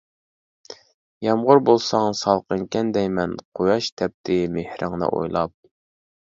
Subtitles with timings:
[1.27, 5.55] يامغۇر بولساڭ سالقىنكەن دەيمەن، قۇياش تەپتى مېھرىڭنى ئويلاپ.